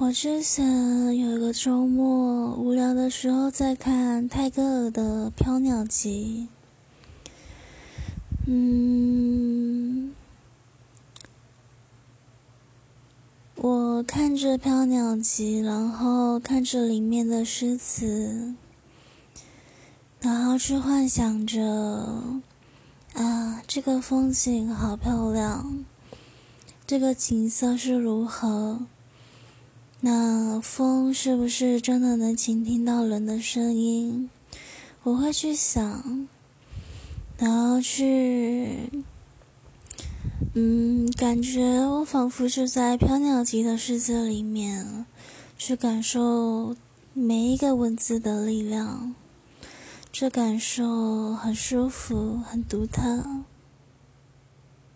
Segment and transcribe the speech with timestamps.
[0.00, 0.64] 我之前
[1.18, 6.46] 有一个周末无聊的时候在看泰戈尔的《飘鸟集》，
[8.46, 10.14] 嗯，
[13.56, 18.54] 我看着《飘鸟集》，然后看着里面的诗词，
[20.20, 22.22] 然后去幻想着，
[23.14, 25.84] 啊，这个风景好漂亮，
[26.86, 28.86] 这个景色是如何？
[30.00, 34.30] 那风是不是真的能倾听到人的声音？
[35.02, 36.28] 我会去想，
[37.36, 38.90] 然后去，
[40.54, 45.06] 嗯，感觉我仿佛是在飘鸟集的世界里面，
[45.56, 46.76] 去感受
[47.12, 49.14] 每一个文字的力量，
[50.12, 53.24] 这感受很舒服，很独特。